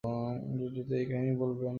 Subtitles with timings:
[0.59, 1.69] রেডিওতে এই কাহিনী বলবে না?